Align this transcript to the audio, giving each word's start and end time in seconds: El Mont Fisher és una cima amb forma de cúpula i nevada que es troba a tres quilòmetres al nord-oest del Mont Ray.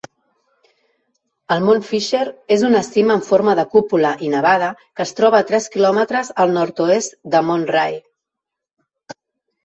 El 1.55 1.59
Mont 1.65 1.83
Fisher 1.89 2.21
és 2.55 2.63
una 2.69 2.79
cima 2.87 3.13
amb 3.15 3.27
forma 3.27 3.53
de 3.59 3.65
cúpula 3.75 4.13
i 4.27 4.31
nevada 4.35 4.69
que 4.99 5.05
es 5.09 5.13
troba 5.19 5.39
a 5.41 5.45
tres 5.51 5.67
quilòmetres 5.75 6.31
al 6.45 6.55
nord-oest 6.55 7.19
del 7.35 7.45
Mont 7.51 7.67
Ray. 7.75 7.99